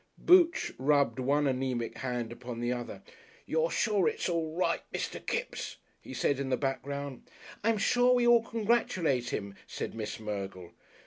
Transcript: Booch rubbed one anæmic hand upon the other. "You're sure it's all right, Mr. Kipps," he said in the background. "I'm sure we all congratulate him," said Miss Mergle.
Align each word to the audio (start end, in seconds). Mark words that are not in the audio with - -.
Booch 0.17 0.73
rubbed 0.79 1.19
one 1.19 1.43
anæmic 1.43 1.97
hand 1.97 2.31
upon 2.31 2.59
the 2.59 2.71
other. 2.73 3.03
"You're 3.45 3.69
sure 3.69 4.07
it's 4.07 4.27
all 4.27 4.55
right, 4.55 4.81
Mr. 4.91 5.23
Kipps," 5.23 5.77
he 6.01 6.11
said 6.11 6.39
in 6.39 6.49
the 6.49 6.57
background. 6.57 7.29
"I'm 7.63 7.77
sure 7.77 8.15
we 8.15 8.25
all 8.25 8.41
congratulate 8.41 9.29
him," 9.29 9.53
said 9.67 9.93
Miss 9.93 10.17
Mergle. 10.19 10.71